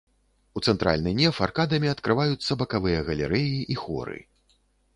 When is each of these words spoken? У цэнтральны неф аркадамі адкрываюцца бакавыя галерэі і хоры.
У 0.59 0.61
цэнтральны 0.71 1.11
неф 1.19 1.35
аркадамі 1.47 1.91
адкрываюцца 1.95 2.59
бакавыя 2.63 3.05
галерэі 3.11 3.55
і 3.77 3.81
хоры. 3.87 4.19